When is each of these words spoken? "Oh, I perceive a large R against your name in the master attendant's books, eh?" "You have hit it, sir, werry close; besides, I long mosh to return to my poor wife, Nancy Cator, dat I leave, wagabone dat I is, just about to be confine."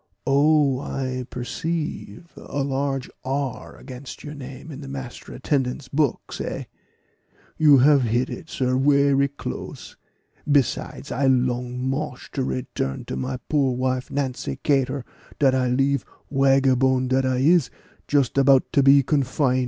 "Oh, 0.25 0.79
I 0.79 1.25
perceive 1.29 2.33
a 2.35 2.63
large 2.63 3.07
R 3.23 3.75
against 3.77 4.23
your 4.23 4.33
name 4.33 4.71
in 4.71 4.81
the 4.81 4.87
master 4.87 5.31
attendant's 5.31 5.89
books, 5.89 6.41
eh?" 6.41 6.63
"You 7.59 7.77
have 7.77 8.01
hit 8.01 8.27
it, 8.27 8.49
sir, 8.49 8.75
werry 8.77 9.27
close; 9.27 9.95
besides, 10.51 11.11
I 11.11 11.27
long 11.27 11.87
mosh 11.87 12.31
to 12.31 12.43
return 12.43 13.05
to 13.05 13.15
my 13.15 13.37
poor 13.47 13.75
wife, 13.75 14.09
Nancy 14.09 14.55
Cator, 14.63 15.03
dat 15.37 15.53
I 15.53 15.67
leave, 15.67 16.03
wagabone 16.33 17.07
dat 17.07 17.23
I 17.27 17.37
is, 17.37 17.69
just 18.07 18.39
about 18.39 18.63
to 18.73 18.81
be 18.81 19.03
confine." 19.03 19.59